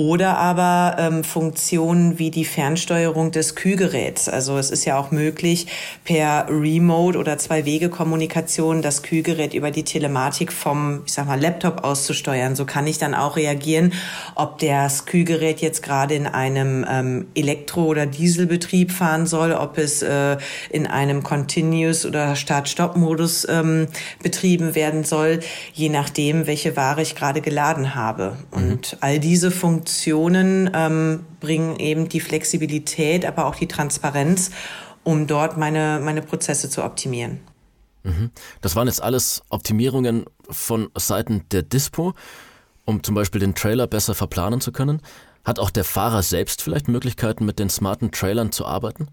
oder 0.01 0.39
aber 0.39 0.97
ähm, 0.99 1.25
Funktionen 1.25 2.19
wie 2.19 2.31
die 2.31 2.47
Fernsteuerung 2.47 3.33
des 3.33 3.55
Kühlgeräts. 3.55 4.31
Also 4.31 4.57
es 4.57 4.71
ist 4.71 4.87
ja 4.87 4.99
auch 4.99 5.11
möglich, 5.11 5.67
per 6.05 6.47
Remote 6.49 7.19
oder 7.19 7.37
Zwei-Wege-Kommunikation 7.37 8.81
das 8.81 9.03
Kühlgerät 9.03 9.53
über 9.53 9.71
die 9.71 9.83
Telematik 9.83 10.55
vom, 10.55 11.03
ich 11.05 11.13
sag 11.13 11.27
mal, 11.27 11.39
Laptop 11.39 11.85
auszusteuern. 11.85 12.57
So 12.57 12.65
kann 12.65 12.87
ich 12.87 12.97
dann 12.97 13.15
auch 13.15 13.37
reagieren, 13.37 13.93
ob 14.37 14.59
das 14.61 15.05
Kühlgerät 15.05 15.61
jetzt 15.61 15.83
gerade 15.83 16.15
in 16.15 16.27
einem 16.27 16.87
ähm, 16.89 17.27
Elektro- 17.35 17.85
oder 17.85 18.07
Dieselbetrieb 18.07 18.93
fahren 18.93 19.27
soll, 19.27 19.53
ob 19.53 19.77
es 19.77 20.01
äh, 20.03 20.39
in 20.71 20.87
einem 20.87 21.23
Continuous- 21.23 22.07
oder 22.07 22.37
Start-Stop-Modus 22.37 23.47
ähm, 23.51 23.87
betrieben 24.23 24.75
werden 24.75 25.05
soll, 25.05 25.41
je 25.75 25.91
nachdem, 25.91 26.47
welche 26.47 26.75
Ware 26.75 27.03
ich 27.03 27.15
gerade 27.15 27.43
geladen 27.43 27.95
habe. 27.95 28.39
Mhm. 28.51 28.63
Und 28.63 28.97
all 29.01 29.19
diese 29.19 29.51
Funktionen 29.51 29.90
Funktionen 29.91 30.71
ähm, 30.73 31.27
bringen 31.41 31.77
eben 31.81 32.09
die 32.09 32.21
Flexibilität, 32.21 33.27
aber 33.27 33.47
auch 33.47 33.57
die 33.57 33.67
Transparenz, 33.67 34.53
um 35.03 35.27
dort 35.27 35.57
meine, 35.57 36.01
meine 36.01 36.23
Prozesse 36.23 36.71
zu 36.71 36.85
optimieren. 36.85 37.41
Mhm. 38.05 38.31
Das 38.61 38.77
waren 38.77 38.87
jetzt 38.87 39.03
alles 39.03 39.43
Optimierungen 39.49 40.27
von 40.49 40.91
Seiten 40.97 41.45
der 41.51 41.63
Dispo, 41.63 42.15
um 42.85 43.03
zum 43.03 43.17
Beispiel 43.17 43.41
den 43.41 43.57
Trailer 43.57 43.89
besser 43.89 44.15
verplanen 44.15 44.61
zu 44.61 44.71
können. 44.71 45.03
Hat 45.45 45.59
auch 45.59 45.71
der 45.71 45.85
Fahrer 45.85 46.23
selbst 46.23 46.63
vielleicht 46.63 46.87
Möglichkeiten, 46.87 47.45
mit 47.45 47.59
den 47.59 47.69
smarten 47.69 48.13
Trailern 48.13 48.53
zu 48.53 48.67
arbeiten? 48.67 49.09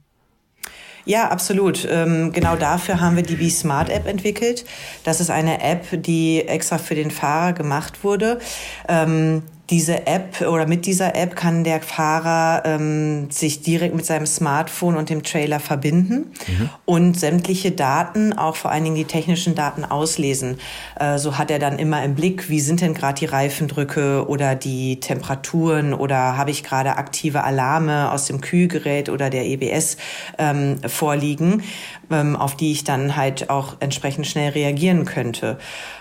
Ja, 1.05 1.29
absolut. 1.29 1.87
Ähm, 1.89 2.33
genau 2.33 2.55
dafür 2.55 3.01
haben 3.01 3.15
wir 3.15 3.23
die 3.23 3.37
Be 3.37 3.49
Smart 3.49 3.89
App 3.89 4.05
entwickelt. 4.05 4.63
Das 5.03 5.21
ist 5.21 5.31
eine 5.31 5.63
App, 5.63 5.87
die 6.03 6.43
extra 6.47 6.77
für 6.77 6.95
den 6.95 7.09
Fahrer 7.09 7.53
gemacht 7.53 8.03
wurde. 8.03 8.39
Ähm, 8.87 9.41
diese 9.69 10.07
App 10.07 10.39
oder 10.41 10.65
mit 10.65 10.85
dieser 10.85 11.15
App 11.15 11.35
kann 11.35 11.65
der 11.65 11.81
Fahrer 11.81 12.63
ähm, 12.65 13.29
sich 13.29 13.61
direkt 13.61 13.95
mit 13.95 14.05
seinem 14.05 14.25
Smartphone 14.25 14.95
und 14.95 15.09
dem 15.09 15.23
Trailer 15.23 15.59
verbinden 15.59 16.31
mhm. 16.47 16.69
und 16.85 17.19
sämtliche 17.19 17.71
Daten, 17.71 18.31
auch 18.31 18.55
vor 18.55 18.71
allen 18.71 18.85
Dingen 18.85 18.95
die 18.95 19.03
technischen 19.03 19.55
Daten 19.55 19.83
auslesen. 19.83 20.57
Äh, 20.97 21.17
so 21.17 21.37
hat 21.37 21.51
er 21.51 21.59
dann 21.59 21.79
immer 21.79 22.01
im 22.03 22.15
Blick, 22.15 22.49
wie 22.49 22.61
sind 22.61 22.79
denn 22.79 22.93
gerade 22.93 23.19
die 23.19 23.25
Reifendrücke 23.25 24.29
oder 24.29 24.55
die 24.55 25.01
Temperaturen 25.01 25.93
oder 25.93 26.37
habe 26.37 26.51
ich 26.51 26.63
gerade 26.63 26.95
aktive 26.95 27.43
Alarme 27.43 28.11
aus 28.13 28.25
dem 28.25 28.39
Kühlgerät 28.39 29.09
oder 29.09 29.29
der 29.29 29.45
EBS 29.45 29.97
ähm, 30.37 30.77
vorliegen, 30.87 31.63
ähm, 32.09 32.37
auf 32.37 32.55
die 32.55 32.71
ich 32.71 32.85
dann 32.85 33.17
halt 33.17 33.49
auch 33.49 33.75
entsprechend 33.81 34.27
schnell 34.27 34.51
reagieren 34.51 35.03
könnte. 35.03 35.57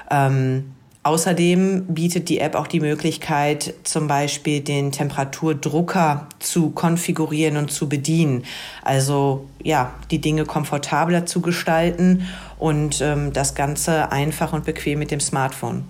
Ähm, 0.08 0.75
Außerdem 1.06 1.86
bietet 1.86 2.28
die 2.28 2.40
App 2.40 2.56
auch 2.56 2.66
die 2.66 2.80
Möglichkeit, 2.80 3.74
zum 3.84 4.08
Beispiel 4.08 4.60
den 4.60 4.90
Temperaturdrucker 4.90 6.26
zu 6.40 6.70
konfigurieren 6.70 7.58
und 7.58 7.70
zu 7.70 7.88
bedienen. 7.88 8.42
Also 8.82 9.46
ja, 9.62 9.94
die 10.10 10.20
Dinge 10.20 10.44
komfortabler 10.46 11.24
zu 11.24 11.40
gestalten 11.42 12.26
und 12.58 13.00
ähm, 13.02 13.32
das 13.32 13.54
Ganze 13.54 14.10
einfach 14.10 14.52
und 14.52 14.64
bequem 14.64 14.98
mit 14.98 15.12
dem 15.12 15.20
Smartphone. 15.20 15.84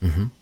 Mhm. 0.00 0.32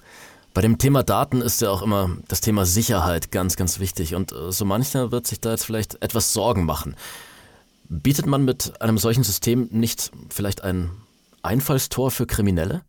Bei 0.55 0.63
dem 0.63 0.79
Thema 0.79 1.03
Daten 1.03 1.43
ist 1.43 1.61
ja 1.61 1.69
auch 1.69 1.83
immer 1.83 2.09
das 2.27 2.41
Thema 2.41 2.65
Sicherheit 2.65 3.31
ganz, 3.31 3.57
ganz 3.57 3.81
wichtig. 3.81 4.15
Und 4.15 4.33
äh, 4.33 4.51
so 4.51 4.65
mancher 4.65 5.13
wird 5.13 5.27
sich 5.27 5.43
da 5.43 5.51
jetzt 5.51 5.67
vielleicht 5.67 6.03
etwas 6.03 6.33
Sorgen 6.33 6.65
machen. 6.65 6.97
Bietet 7.91 8.25
man 8.25 8.47
mit 8.47 8.81
einem 8.81 8.97
solchen 8.97 9.25
System 9.25 9.69
nicht 9.71 10.11
vielleicht 10.31 10.65
ein 10.65 10.91
Einfallstor 11.43 12.11
für 12.11 12.27
Kriminelle? 12.27 12.81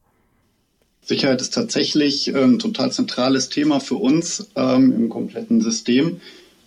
Sicherheit 1.04 1.42
ist 1.42 1.54
tatsächlich 1.54 2.30
ein 2.30 2.44
ähm, 2.44 2.60
total 2.60 2.92
zentrales 2.92 3.50
Thema 3.50 3.80
für 3.80 3.96
uns 3.96 4.50
ähm, 4.56 4.92
im 4.92 5.10
kompletten 5.10 5.62
System. 5.62 6.22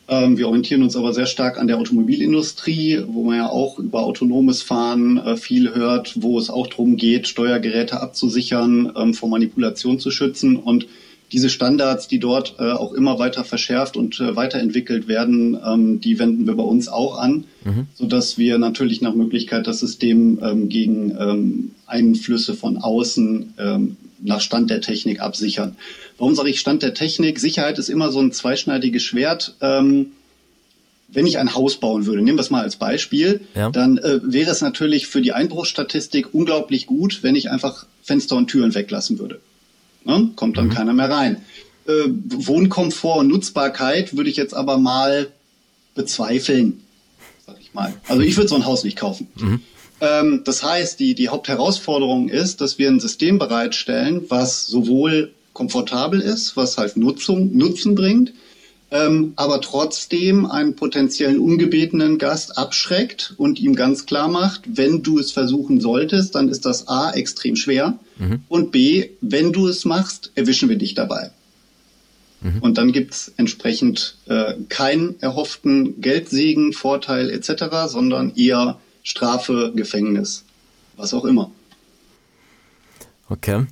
Ähm, 0.06 0.36
wir 0.36 0.48
orientieren 0.48 0.82
uns 0.82 0.96
aber 0.96 1.14
sehr 1.14 1.26
stark 1.26 1.58
an 1.58 1.66
der 1.66 1.78
Automobilindustrie, 1.78 3.02
wo 3.06 3.24
man 3.24 3.36
ja 3.36 3.48
auch 3.48 3.78
über 3.78 4.02
autonomes 4.02 4.60
Fahren 4.60 5.18
äh, 5.18 5.36
viel 5.36 5.74
hört, 5.74 6.14
wo 6.20 6.38
es 6.38 6.50
auch 6.50 6.66
darum 6.66 6.96
geht, 6.96 7.26
Steuergeräte 7.26 8.00
abzusichern, 8.00 8.92
ähm, 8.96 9.14
vor 9.14 9.30
Manipulation 9.30 9.98
zu 9.98 10.10
schützen. 10.10 10.56
Und 10.56 10.88
diese 11.32 11.48
Standards, 11.48 12.06
die 12.06 12.18
dort 12.18 12.56
äh, 12.58 12.72
auch 12.72 12.92
immer 12.92 13.18
weiter 13.18 13.44
verschärft 13.44 13.96
und 13.96 14.20
äh, 14.20 14.36
weiterentwickelt 14.36 15.08
werden, 15.08 15.58
ähm, 15.66 16.00
die 16.00 16.18
wenden 16.18 16.46
wir 16.46 16.54
bei 16.54 16.62
uns 16.62 16.88
auch 16.88 17.16
an, 17.16 17.44
mhm. 17.64 17.86
sodass 17.94 18.36
wir 18.36 18.58
natürlich 18.58 19.00
nach 19.00 19.14
Möglichkeit 19.14 19.66
das 19.66 19.80
System 19.80 20.38
ähm, 20.42 20.68
gegen 20.68 21.16
ähm, 21.18 21.70
Einflüsse 21.86 22.54
von 22.54 22.76
außen 22.76 23.54
nach 24.24 24.40
Stand 24.40 24.70
der 24.70 24.80
Technik 24.80 25.20
absichern. 25.20 25.76
Warum 26.18 26.34
sage 26.34 26.50
ich 26.50 26.58
Stand 26.58 26.82
der 26.82 26.94
Technik? 26.94 27.38
Sicherheit 27.38 27.78
ist 27.78 27.88
immer 27.88 28.10
so 28.10 28.20
ein 28.20 28.32
zweischneidiges 28.32 29.02
Schwert. 29.02 29.54
Ähm, 29.60 30.12
wenn 31.08 31.26
ich 31.26 31.38
ein 31.38 31.54
Haus 31.54 31.76
bauen 31.76 32.06
würde, 32.06 32.22
nehmen 32.22 32.38
wir 32.38 32.42
es 32.42 32.50
mal 32.50 32.62
als 32.62 32.76
Beispiel, 32.76 33.42
ja. 33.54 33.70
dann 33.70 33.98
äh, 33.98 34.20
wäre 34.22 34.50
es 34.50 34.62
natürlich 34.62 35.06
für 35.06 35.22
die 35.22 35.32
Einbruchsstatistik 35.32 36.34
unglaublich 36.34 36.86
gut, 36.86 37.22
wenn 37.22 37.36
ich 37.36 37.50
einfach 37.50 37.86
Fenster 38.02 38.36
und 38.36 38.48
Türen 38.48 38.74
weglassen 38.74 39.18
würde. 39.18 39.40
Ne? 40.04 40.30
Kommt 40.34 40.56
dann 40.56 40.66
mhm. 40.66 40.70
keiner 40.70 40.92
mehr 40.92 41.10
rein. 41.10 41.42
Äh, 41.86 41.92
Wohnkomfort 42.08 43.20
und 43.20 43.28
Nutzbarkeit 43.28 44.16
würde 44.16 44.30
ich 44.30 44.36
jetzt 44.36 44.54
aber 44.54 44.78
mal 44.78 45.28
bezweifeln, 45.94 46.80
sag 47.46 47.56
ich 47.60 47.74
mal. 47.74 47.94
Also 48.08 48.22
ich 48.22 48.36
würde 48.36 48.48
so 48.48 48.56
ein 48.56 48.64
Haus 48.64 48.82
nicht 48.82 48.96
kaufen. 48.96 49.28
Mhm. 49.36 49.60
Ähm, 50.04 50.42
das 50.44 50.62
heißt, 50.62 51.00
die, 51.00 51.14
die 51.14 51.30
Hauptherausforderung 51.30 52.28
ist, 52.28 52.60
dass 52.60 52.78
wir 52.78 52.88
ein 52.88 53.00
System 53.00 53.38
bereitstellen, 53.38 54.22
was 54.28 54.66
sowohl 54.66 55.32
komfortabel 55.52 56.20
ist, 56.20 56.56
was 56.56 56.76
halt 56.76 56.96
Nutzung, 56.96 57.56
Nutzen 57.56 57.94
bringt, 57.94 58.32
ähm, 58.90 59.32
aber 59.36 59.60
trotzdem 59.60 60.46
einen 60.46 60.76
potenziellen 60.76 61.38
ungebetenen 61.38 62.18
Gast 62.18 62.58
abschreckt 62.58 63.34
und 63.38 63.58
ihm 63.60 63.74
ganz 63.74 64.04
klar 64.04 64.28
macht, 64.28 64.62
wenn 64.66 65.02
du 65.02 65.18
es 65.18 65.32
versuchen 65.32 65.80
solltest, 65.80 66.34
dann 66.34 66.48
ist 66.48 66.66
das 66.66 66.86
A 66.88 67.12
extrem 67.12 67.56
schwer 67.56 67.98
mhm. 68.18 68.42
und 68.48 68.72
B, 68.72 69.10
wenn 69.20 69.52
du 69.52 69.68
es 69.68 69.84
machst, 69.84 70.32
erwischen 70.34 70.68
wir 70.68 70.76
dich 70.76 70.94
dabei. 70.94 71.30
Mhm. 72.42 72.58
Und 72.60 72.78
dann 72.78 72.92
gibt's 72.92 73.32
entsprechend 73.36 74.16
äh, 74.26 74.54
keinen 74.68 75.16
erhofften 75.20 76.00
Geldsegen, 76.00 76.72
Vorteil 76.72 77.30
etc., 77.30 77.88
sondern 77.88 78.34
eher 78.36 78.78
Strafe, 79.04 79.72
Gefängnis, 79.76 80.44
was 80.96 81.14
auch 81.14 81.24
immer. 81.24 81.50
Okay. 83.28 83.66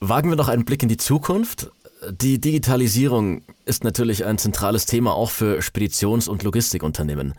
Wagen 0.00 0.30
wir 0.30 0.36
noch 0.36 0.48
einen 0.48 0.64
Blick 0.64 0.82
in 0.82 0.88
die 0.88 0.96
Zukunft. 0.96 1.70
Die 2.10 2.40
Digitalisierung 2.40 3.42
ist 3.64 3.84
natürlich 3.84 4.24
ein 4.24 4.38
zentrales 4.38 4.86
Thema 4.86 5.14
auch 5.14 5.30
für 5.30 5.62
Speditions- 5.62 6.28
und 6.28 6.42
Logistikunternehmen. 6.42 7.34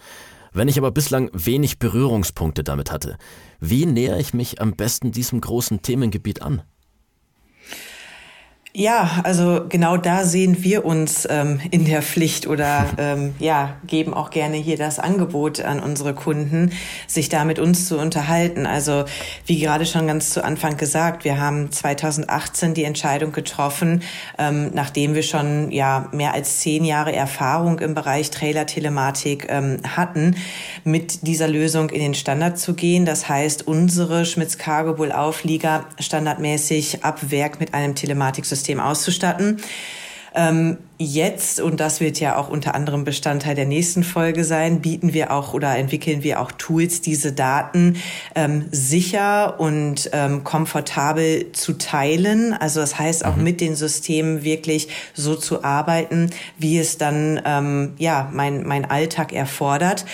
Wenn 0.53 0.67
ich 0.67 0.77
aber 0.77 0.91
bislang 0.91 1.29
wenig 1.33 1.79
Berührungspunkte 1.79 2.63
damit 2.63 2.91
hatte, 2.91 3.17
wie 3.59 3.85
nähere 3.85 4.19
ich 4.19 4.33
mich 4.33 4.61
am 4.61 4.75
besten 4.75 5.11
diesem 5.11 5.41
großen 5.41 5.81
Themengebiet 5.81 6.41
an? 6.43 6.61
Ja, 8.75 9.21
also 9.23 9.65
genau 9.69 9.97
da 9.97 10.23
sehen 10.23 10.63
wir 10.63 10.83
uns 10.83 11.27
ähm, 11.29 11.59
in 11.69 11.85
der 11.85 12.01
Pflicht 12.01 12.47
oder 12.47 12.89
ähm, 12.97 13.35
ja, 13.37 13.75
geben 13.85 14.15
auch 14.15 14.31
gerne 14.31 14.57
hier 14.57 14.77
das 14.77 14.97
Angebot 14.97 15.61
an 15.61 15.79
unsere 15.79 16.15
Kunden, 16.15 16.71
sich 17.05 17.29
da 17.29 17.45
mit 17.45 17.59
uns 17.59 17.87
zu 17.87 17.99
unterhalten. 17.99 18.65
Also 18.65 19.05
wie 19.45 19.59
gerade 19.59 19.85
schon 19.85 20.07
ganz 20.07 20.31
zu 20.31 20.43
Anfang 20.43 20.75
gesagt, 20.75 21.23
wir 21.23 21.39
haben 21.39 21.71
2018 21.71 22.73
die 22.73 22.83
Entscheidung 22.83 23.31
getroffen, 23.31 24.01
ähm, 24.39 24.71
nachdem 24.73 25.13
wir 25.13 25.21
schon 25.21 25.69
ja 25.69 26.09
mehr 26.11 26.33
als 26.33 26.61
zehn 26.61 26.83
Jahre 26.83 27.13
Erfahrung 27.13 27.77
im 27.77 27.93
Bereich 27.93 28.31
Trailer-Telematik 28.31 29.49
ähm, 29.49 29.81
hatten, 29.95 30.35
mit 30.83 31.27
dieser 31.27 31.47
Lösung 31.47 31.91
in 31.91 32.01
den 32.01 32.15
Standard 32.15 32.57
zu 32.57 32.73
gehen. 32.73 33.05
Das 33.05 33.29
heißt, 33.29 33.67
unsere 33.67 34.25
Schmitz 34.25 34.57
Cargo 34.57 34.95
Bull 34.95 35.11
Auflieger 35.11 35.85
standardmäßig 35.99 37.05
ab 37.05 37.29
Werk 37.29 37.59
mit 37.59 37.75
einem 37.75 37.93
Telematiksystem 37.93 38.62
System 38.63 38.79
auszustatten. 38.79 39.57
Ähm, 40.33 40.77
jetzt, 40.99 41.59
und 41.59 41.79
das 41.79 41.99
wird 41.99 42.19
ja 42.19 42.37
auch 42.37 42.49
unter 42.49 42.75
anderem 42.75 43.03
Bestandteil 43.03 43.55
der 43.55 43.65
nächsten 43.65 44.03
Folge 44.03 44.43
sein, 44.43 44.81
bieten 44.81 45.13
wir 45.13 45.31
auch 45.31 45.53
oder 45.53 45.75
entwickeln 45.75 46.23
wir 46.23 46.39
auch 46.39 46.51
Tools, 46.51 47.01
diese 47.01 47.33
Daten 47.33 47.97
ähm, 48.35 48.65
sicher 48.71 49.59
und 49.59 50.09
ähm, 50.13 50.43
komfortabel 50.43 51.51
zu 51.51 51.73
teilen. 51.73 52.53
Also 52.53 52.79
das 52.79 52.99
heißt 52.99 53.25
auch 53.25 53.35
mhm. 53.35 53.43
mit 53.43 53.61
den 53.61 53.75
Systemen 53.75 54.43
wirklich 54.43 54.87
so 55.13 55.35
zu 55.35 55.63
arbeiten, 55.63 56.29
wie 56.57 56.77
es 56.77 56.97
dann 56.97 57.41
ähm, 57.43 57.93
ja 57.97 58.29
mein, 58.31 58.65
mein 58.65 58.85
Alltag 58.85 59.33
erfordert. 59.33 60.05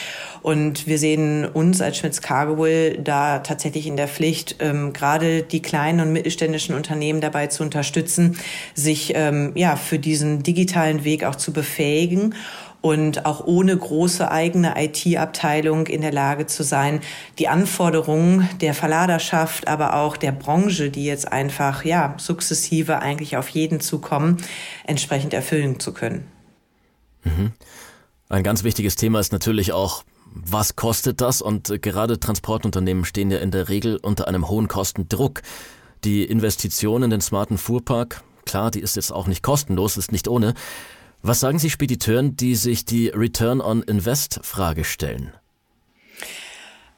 Und 0.41 0.87
wir 0.87 0.97
sehen 0.97 1.45
uns 1.45 1.81
als 1.81 1.97
Schmitz 1.97 2.21
Cargowill 2.21 2.99
da 3.03 3.39
tatsächlich 3.39 3.85
in 3.85 3.97
der 3.97 4.07
Pflicht, 4.07 4.55
ähm, 4.59 4.93
gerade 4.93 5.43
die 5.43 5.61
kleinen 5.61 5.99
und 5.99 6.13
mittelständischen 6.13 6.75
Unternehmen 6.75 7.19
dabei 7.19 7.47
zu 7.47 7.61
unterstützen, 7.61 8.37
sich 8.73 9.11
ähm, 9.15 9.51
ja 9.55 9.75
für 9.75 9.99
diesen 9.99 10.41
digitalen 10.41 10.68
Weg 11.03 11.23
auch 11.23 11.35
zu 11.35 11.53
befähigen 11.53 12.35
und 12.81 13.25
auch 13.25 13.45
ohne 13.45 13.75
große 13.75 14.31
eigene 14.31 14.73
IT-Abteilung 14.81 15.87
in 15.87 16.01
der 16.01 16.13
Lage 16.13 16.47
zu 16.47 16.63
sein, 16.63 17.01
die 17.37 17.47
Anforderungen 17.47 18.47
der 18.61 18.73
Verladerschaft, 18.73 19.67
aber 19.67 19.95
auch 19.95 20.15
der 20.15 20.31
Branche, 20.31 20.89
die 20.89 21.05
jetzt 21.05 21.31
einfach 21.31 21.83
ja 21.83 22.15
sukzessive 22.17 22.99
eigentlich 22.99 23.35
auf 23.35 23.49
jeden 23.49 23.81
zukommen, 23.81 24.37
entsprechend 24.85 25.33
erfüllen 25.33 25.79
zu 25.79 25.93
können. 25.93 26.25
Mhm. 27.23 27.51
Ein 28.29 28.43
ganz 28.43 28.63
wichtiges 28.63 28.95
Thema 28.95 29.19
ist 29.19 29.33
natürlich 29.33 29.73
auch 29.73 30.03
was 30.31 30.75
kostet 30.75 31.21
das? 31.21 31.41
Und 31.41 31.69
äh, 31.69 31.79
gerade 31.79 32.19
Transportunternehmen 32.19 33.05
stehen 33.05 33.31
ja 33.31 33.39
in 33.39 33.51
der 33.51 33.69
Regel 33.69 33.97
unter 33.97 34.27
einem 34.27 34.47
hohen 34.47 34.67
Kostendruck. 34.67 35.41
Die 36.03 36.23
Investition 36.23 37.03
in 37.03 37.09
den 37.09 37.21
smarten 37.21 37.57
Fuhrpark, 37.57 38.23
klar, 38.45 38.71
die 38.71 38.79
ist 38.81 38.95
jetzt 38.95 39.11
auch 39.11 39.27
nicht 39.27 39.43
kostenlos, 39.43 39.97
ist 39.97 40.11
nicht 40.11 40.27
ohne. 40.27 40.53
Was 41.21 41.41
sagen 41.41 41.59
Sie 41.59 41.69
Spediteuren, 41.69 42.37
die 42.37 42.55
sich 42.55 42.85
die 42.85 43.09
Return 43.09 43.61
on 43.61 43.83
Invest 43.83 44.39
Frage 44.43 44.83
stellen? 44.83 45.33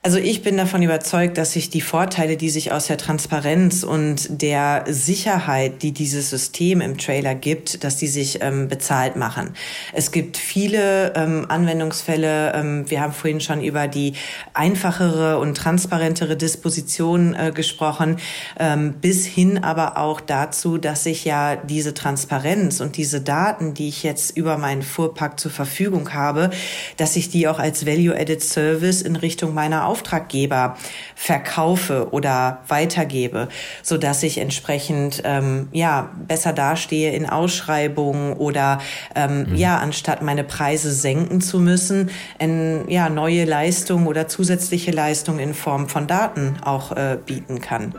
Also 0.04 0.18
ich 0.18 0.42
bin 0.42 0.58
davon 0.58 0.82
überzeugt, 0.82 1.38
dass 1.38 1.52
sich 1.52 1.70
die 1.70 1.80
Vorteile, 1.80 2.36
die 2.36 2.50
sich 2.50 2.72
aus 2.72 2.88
der 2.88 2.98
Transparenz 2.98 3.84
und 3.84 4.42
der 4.42 4.84
Sicherheit, 4.88 5.84
die 5.84 5.92
dieses 5.92 6.32
System 6.32 6.82
im 6.82 6.98
Trailer 6.98 7.36
gibt, 7.36 7.84
dass 7.84 7.98
die 7.98 8.08
sich 8.08 8.42
ähm, 8.42 8.68
bezahlt 8.68 9.16
machen. 9.16 9.54
Es 9.94 10.12
gibt 10.12 10.38
viele 10.38 11.14
ähm, 11.14 11.46
Anwendungsfälle. 11.48 12.52
Ähm, 12.56 12.90
wir 12.90 13.00
haben 13.00 13.14
vorhin 13.14 13.42
schon 13.42 13.62
über 13.62 13.88
die 13.88 14.14
einfachere 14.56 15.38
und 15.38 15.56
transparentere 15.56 16.36
Disposition 16.36 17.36
äh, 17.36 17.52
gesprochen, 17.54 18.18
ähm, 18.60 18.94
bis 18.94 19.28
hin 19.28 19.64
aber 19.64 20.00
auch 20.00 20.20
dazu, 20.20 20.80
dass 20.80 21.06
ich 21.06 21.26
ja 21.26 21.58
diese 21.58 21.94
Transparenz 21.94 22.82
und 22.82 22.98
diese 22.98 23.22
Daten, 23.22 23.76
die 23.76 23.90
ich 23.90 24.02
jetzt 24.02 24.36
über 24.36 24.58
meinen 24.58 24.82
Fuhrpark 24.82 25.40
zur 25.40 25.52
Verfügung 25.52 26.16
habe, 26.16 26.50
dass 26.98 27.16
ich 27.18 27.30
die 27.30 27.48
auch 27.48 27.60
als 27.60 27.86
Value-Added 27.86 28.42
Service 28.42 29.04
in 29.04 29.16
Richtung 29.16 29.54
meiner 29.54 29.91
Auftraggeber 29.92 30.78
verkaufe 31.16 32.08
oder 32.12 32.60
weitergebe, 32.70 33.50
so 33.84 33.98
dass 33.98 34.24
ich 34.24 34.38
entsprechend 34.38 35.22
ähm, 35.26 35.68
ja 35.74 36.10
besser 36.28 36.54
dastehe 36.54 37.12
in 37.12 37.30
Ausschreibungen 37.30 38.34
oder 38.34 38.80
ähm, 39.16 39.50
mhm. 39.50 39.56
ja 39.56 39.78
anstatt 39.80 40.22
meine 40.22 40.46
Preise 40.46 40.94
senken 40.94 41.42
zu 41.42 41.60
müssen, 41.60 42.10
in, 42.40 42.88
ja 42.88 43.10
neue 43.10 43.44
Leistungen 43.44 44.08
oder 44.08 44.28
zusätzliche 44.30 44.92
Leistungen 44.92 45.40
in 45.40 45.54
Form 45.54 45.90
von 45.90 46.08
Daten 46.08 46.56
auch 46.64 46.94
äh, 46.94 47.18
bieten 47.26 47.60
kann. 47.60 47.94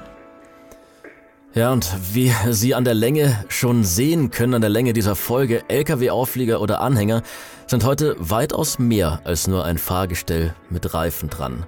Ja, 1.55 1.71
und 1.71 1.87
wie 2.15 2.33
Sie 2.51 2.75
an 2.75 2.85
der 2.85 2.95
Länge 2.95 3.45
schon 3.49 3.85
sehen 3.85 4.31
können, 4.31 4.55
an 4.55 4.63
der 4.63 4.71
Länge 4.71 4.95
dieser 4.95 5.15
Folge, 5.15 5.63
Lkw-Auflieger 5.69 6.63
oder 6.63 6.81
Anhänger 6.81 7.23
sind 7.67 7.85
heute 7.85 8.17
weitaus 8.19 8.79
mehr 8.79 9.21
als 9.25 9.49
nur 9.49 9.65
ein 9.67 9.77
Fahrgestell 9.77 10.55
mit 10.71 10.95
Reifen 10.95 11.29
dran. 11.29 11.65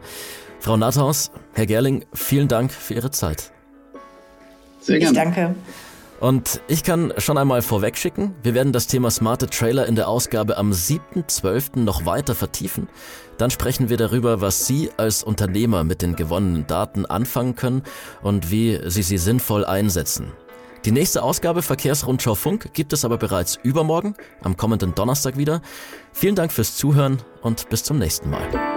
Frau 0.59 0.79
Nathaus, 0.79 1.31
Herr 1.53 1.67
Gerling, 1.67 2.07
vielen 2.15 2.49
Dank 2.49 2.73
für 2.73 2.95
Ihre 2.95 3.11
Zeit. 3.11 3.53
Sehr 4.81 4.99
gerne. 4.99 5.19
Ich 5.19 5.23
danke. 5.23 5.55
Und 6.21 6.61
ich 6.69 6.85
kann 6.85 7.13
schon 7.19 7.39
einmal 7.39 7.61
vorwegschicken, 7.61 8.35
wir 8.43 8.55
werden 8.55 8.73
das 8.73 8.87
Thema 8.87 9.11
smarte 9.11 9.47
Trailer 9.49 9.87
in 9.87 9.95
der 9.95 10.09
Ausgabe 10.09 10.57
am 10.57 10.71
7.12. 10.71 11.81
noch 11.81 12.07
weiter 12.07 12.35
vertiefen. 12.35 12.89
Dann 13.37 13.51
sprechen 13.51 13.89
wir 13.89 13.97
darüber, 13.97 14.41
was 14.41 14.67
Sie 14.67 14.91
als 14.97 15.23
Unternehmer 15.23 15.85
mit 15.85 16.03
den 16.03 16.17
gewonnenen 16.17 16.67
Daten 16.67 17.05
anfangen 17.05 17.57
können 17.57 17.83
und 18.23 18.51
wie 18.51 18.81
Sie 18.87 19.03
sie 19.03 19.19
sinnvoll 19.19 19.65
einsetzen. 19.65 20.33
Die 20.85 20.93
nächste 20.93 21.23
Ausgabe 21.23 21.63
Verkehrsrundschau 21.63 22.35
Funk 22.35 22.75
gibt 22.75 22.93
es 22.93 23.05
aber 23.05 23.17
bereits 23.17 23.59
übermorgen, 23.63 24.15
am 24.43 24.57
kommenden 24.57 24.95
Donnerstag 24.95 25.37
wieder. 25.39 25.63
Vielen 26.13 26.35
Dank 26.35 26.53
fürs 26.53 26.77
Zuhören 26.77 27.23
und 27.41 27.69
bis 27.71 27.83
zum 27.85 27.99
nächsten 27.99 28.31
Mal. 28.31 28.74